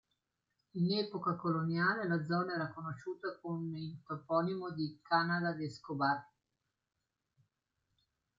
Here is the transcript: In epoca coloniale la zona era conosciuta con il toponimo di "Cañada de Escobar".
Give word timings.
In 0.77 0.91
epoca 0.97 1.35
coloniale 1.35 2.07
la 2.07 2.23
zona 2.25 2.55
era 2.55 2.71
conosciuta 2.73 3.37
con 3.39 3.71
il 3.75 4.01
toponimo 4.03 4.71
di 4.71 4.99
"Cañada 5.03 5.53
de 5.53 5.65
Escobar". 5.65 6.27